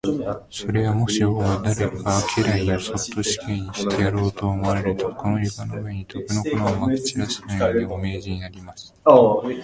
[0.49, 8.95] それは、もし王が誰か家来をそっと死刑にしてやろうと思われると、この床の上に、毒の粉をまき散らすように、お命じになります。